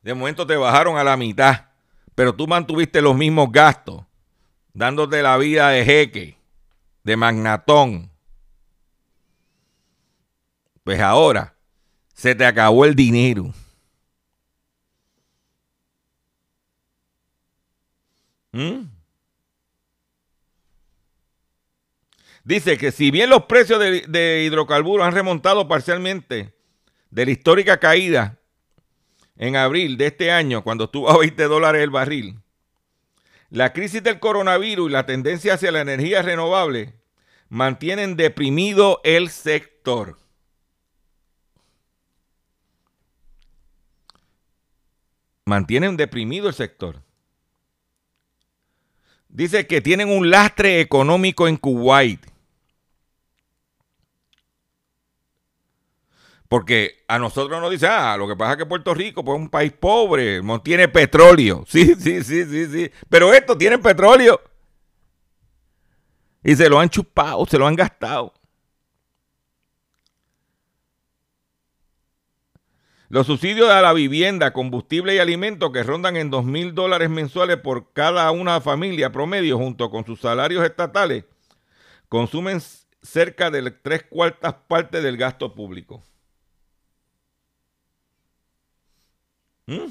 [0.00, 1.66] De momento te bajaron a la mitad,
[2.14, 4.06] pero tú mantuviste los mismos gastos,
[4.74, 6.36] dándote la vida de jeque,
[7.04, 8.10] de magnatón.
[10.82, 11.54] Pues ahora
[12.12, 13.54] se te acabó el dinero.
[18.52, 18.90] ¿Mm?
[22.44, 26.54] Dice que si bien los precios de, de hidrocarburos han remontado parcialmente
[27.10, 28.38] de la histórica caída
[29.36, 32.43] en abril de este año, cuando estuvo a 20 dólares el barril,
[33.54, 36.92] la crisis del coronavirus y la tendencia hacia la energía renovable
[37.48, 40.18] mantienen deprimido el sector.
[45.44, 47.00] Mantienen deprimido el sector.
[49.28, 52.26] Dice que tienen un lastre económico en Kuwait.
[56.54, 59.42] Porque a nosotros nos dice, ah, lo que pasa es que Puerto Rico pues, es
[59.42, 61.64] un país pobre, no tiene petróleo.
[61.68, 62.92] Sí, sí, sí, sí, sí.
[63.08, 64.40] Pero estos tienen petróleo.
[66.44, 68.32] Y se lo han chupado, se lo han gastado.
[73.08, 77.56] Los subsidios a la vivienda, combustible y alimentos que rondan en 2 mil dólares mensuales
[77.56, 81.24] por cada una familia promedio junto con sus salarios estatales
[82.08, 82.60] consumen
[83.02, 86.00] cerca de tres cuartas partes del gasto público.
[89.66, 89.90] ¿Mm?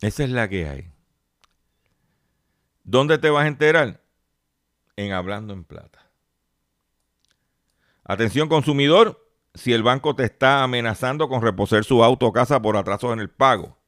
[0.00, 0.90] Esa es la que hay.
[2.82, 4.02] ¿Dónde te vas a enterar?
[4.96, 6.10] En Hablando en Plata.
[8.04, 12.76] Atención consumidor, si el banco te está amenazando con reposer su auto o casa por
[12.76, 13.78] atrasos en el pago.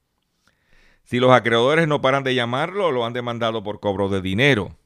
[1.05, 4.76] Si los acreedores no paran de llamarlo, lo han demandado por cobro de dinero.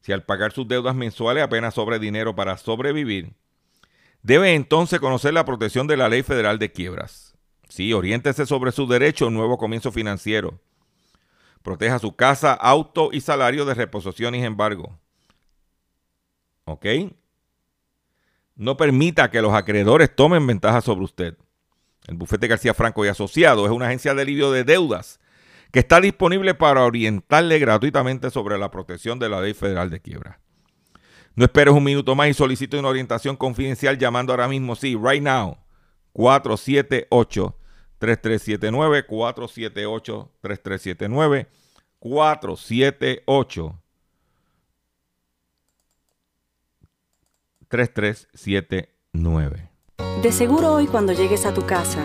[0.00, 3.34] Si al pagar sus deudas mensuales apenas sobre dinero para sobrevivir,
[4.22, 7.34] debe entonces conocer la protección de la Ley Federal de Quiebras.
[7.68, 10.60] Sí, oriéntese sobre su derecho a un nuevo comienzo financiero.
[11.62, 14.98] Proteja su casa, auto y salario de reposición y embargo.
[16.64, 16.86] ¿Ok?
[18.56, 21.36] No permita que los acreedores tomen ventaja sobre usted.
[22.06, 25.20] El bufete García Franco y Asociados es una agencia de alivio de deudas
[25.70, 30.40] que está disponible para orientarle gratuitamente sobre la protección de la ley federal de quiebra.
[31.34, 35.22] No esperes un minuto más y solicite una orientación confidencial llamando ahora mismo, sí, right
[35.22, 35.58] now,
[36.14, 41.46] 478-3379, 478-3379,
[41.98, 43.78] 478
[47.68, 49.70] 3379.
[50.20, 52.04] De seguro hoy cuando llegues a tu casa,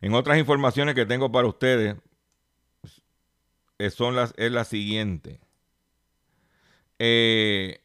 [0.00, 1.96] En otras informaciones que tengo para ustedes,
[3.90, 5.40] son las, es la siguiente.
[6.98, 7.82] Eh,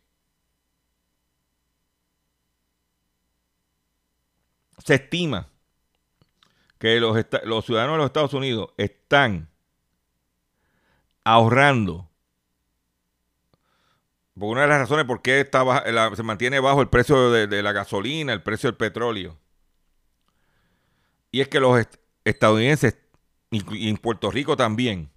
[4.84, 5.50] se estima
[6.80, 7.16] que los,
[7.66, 9.50] ciudadanos de los Estados Unidos están
[11.24, 12.10] ahorrando.
[14.34, 15.64] Porque una de las razones por qué está
[16.16, 19.40] se mantiene bajo el precio de, de la gasolina, el precio del petróleo.
[21.32, 21.80] Y es que los
[22.26, 22.98] estadounidenses,
[23.52, 25.10] y en Puerto Rico también,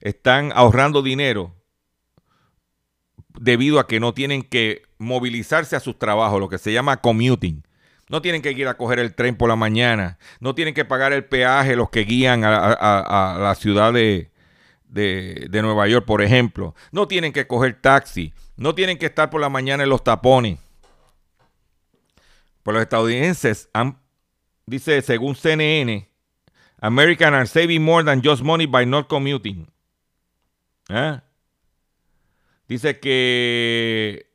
[0.00, 1.54] están ahorrando dinero
[3.38, 7.66] debido a que no tienen que movilizarse a sus trabajos, lo que se llama commuting.
[8.08, 11.12] No tienen que ir a coger el tren por la mañana, no tienen que pagar
[11.12, 14.30] el peaje los que guían a la ciudad de,
[14.84, 16.74] de, de Nueva York, por ejemplo.
[16.92, 20.58] No tienen que coger taxi, no tienen que estar por la mañana en los tapones.
[22.62, 23.98] Pues los estadounidenses han,
[24.66, 26.08] dice, según CNN,
[26.80, 29.66] American are saving more than just money by not commuting.
[30.88, 31.20] ¿Eh?
[32.68, 34.26] Dice que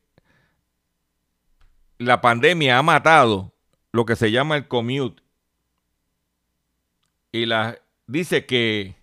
[1.97, 3.53] la pandemia ha matado
[3.91, 5.21] lo que se llama el commute.
[7.31, 8.95] Y la, dice que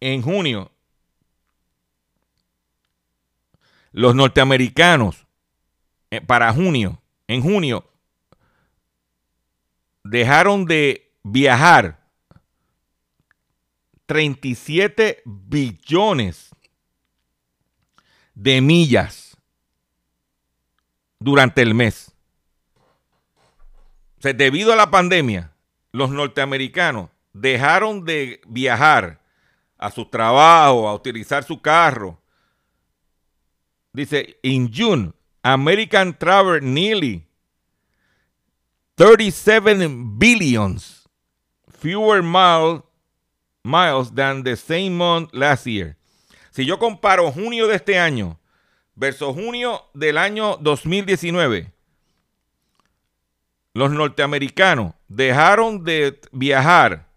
[0.00, 0.70] en junio
[3.92, 5.26] los norteamericanos,
[6.10, 7.89] eh, para junio, en junio,
[10.10, 12.00] dejaron de viajar
[14.06, 16.50] 37 billones
[18.34, 19.36] de millas
[21.20, 22.12] durante el mes.
[24.20, 25.52] Debido a la pandemia,
[25.92, 29.20] los norteamericanos dejaron de viajar
[29.78, 32.20] a su trabajo, a utilizar su carro.
[33.92, 37.29] Dice, in June, American traveled nearly
[39.00, 41.08] 37 billions
[41.70, 42.82] fewer miles,
[43.64, 45.96] miles than the same month last year.
[46.50, 48.38] Si yo comparo junio de este año
[48.94, 51.72] versus junio del año 2019,
[53.72, 57.08] los norteamericanos dejaron de viajar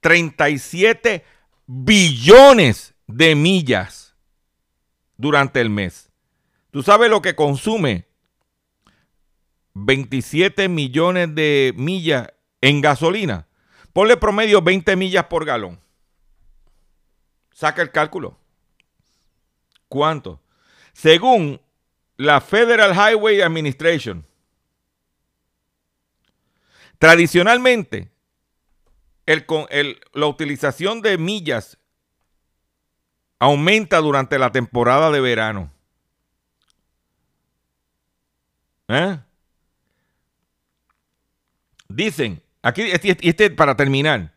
[0.00, 1.22] 37
[1.66, 4.14] billones de millas
[5.18, 6.10] durante el mes.
[6.70, 8.07] ¿Tú sabes lo que consume
[9.84, 12.28] 27 millones de millas
[12.60, 13.46] en gasolina?
[13.92, 15.80] Ponle promedio 20 millas por galón.
[17.52, 18.38] Saca el cálculo.
[19.88, 20.40] ¿Cuánto?
[20.92, 21.60] Según
[22.16, 24.26] la Federal Highway Administration,
[26.98, 28.10] tradicionalmente
[29.26, 31.78] el, el, la utilización de millas
[33.38, 35.70] aumenta durante la temporada de verano.
[38.88, 39.18] ¿Eh?
[41.88, 44.32] Dicen, aquí, este, este para terminar.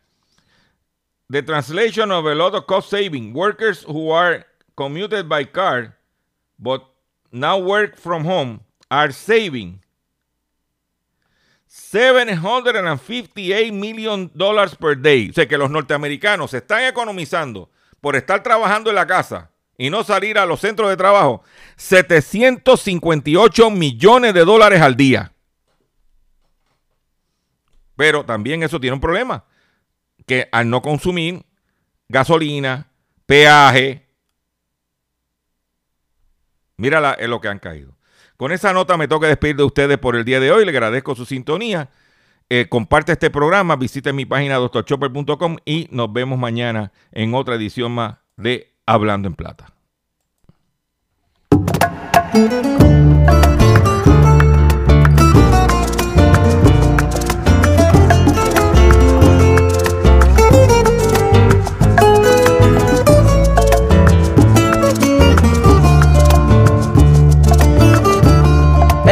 [1.28, 3.34] The translation of a lot of cost saving.
[3.34, 4.44] Workers who are
[4.74, 5.96] commuted by car,
[6.58, 6.82] but
[7.30, 9.80] now work from home, are saving
[11.66, 15.30] 758 million dollars per day.
[15.30, 20.04] O sea que los norteamericanos están economizando por estar trabajando en la casa y no
[20.04, 21.42] salir a los centros de trabajo
[21.76, 25.31] 758 millones de dólares al día.
[27.96, 29.44] Pero también eso tiene un problema,
[30.26, 31.44] que al no consumir
[32.08, 32.88] gasolina,
[33.26, 34.06] peaje,
[36.76, 37.96] mira la, es lo que han caído.
[38.36, 40.64] Con esa nota me toca despedir de ustedes por el día de hoy.
[40.64, 41.90] Le agradezco su sintonía.
[42.48, 47.92] Eh, comparte este programa, visite mi página doctorchopper.com y nos vemos mañana en otra edición
[47.92, 49.72] más de Hablando en Plata.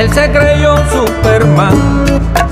[0.01, 1.75] Él se creyó Superman,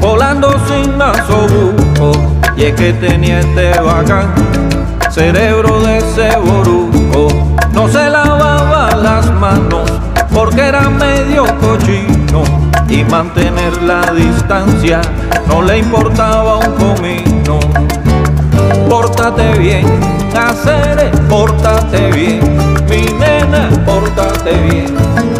[0.03, 2.13] volando sin nasobuco,
[2.59, 4.35] y es que tenía este bacán,
[5.11, 7.29] cerebro de ese boruco.
[7.73, 9.91] No se lavaba las manos,
[10.31, 12.43] porque era medio cochino,
[12.87, 15.01] y mantener la distancia
[15.49, 17.61] no le importaba un comino
[18.89, 19.87] pórtate bien,
[20.35, 22.41] hacer, pórtate bien,
[22.89, 24.97] mi nena, pórtate bien,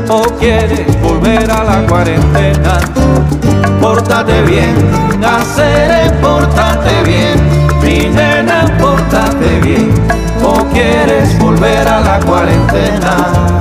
[0.09, 2.79] o quieres volver a la cuarentena.
[3.81, 4.75] Pórtate bien,
[5.25, 7.39] hacer, pórtate bien,
[7.83, 9.95] mi nena, pórtate bien,
[10.43, 13.59] o quieres volver a la cuarentena.